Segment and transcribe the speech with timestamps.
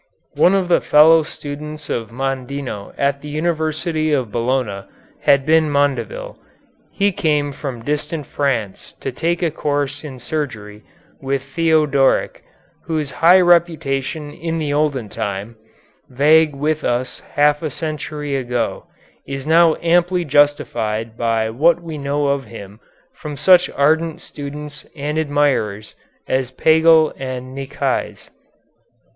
[0.33, 4.87] One of the fellow students of Mondino at the University of Bologna
[5.21, 6.39] had been Mondeville.
[6.91, 10.81] He came from distant France to take a course in surgery
[11.21, 12.43] with Theodoric,
[12.85, 15.55] whose high reputation in the olden time,
[16.09, 18.87] vague with us half a century ago,
[19.27, 22.79] is now amply justified by what we know of him
[23.13, 25.93] from such ardent students and admirers
[26.27, 28.31] as Pagel and Nicaise.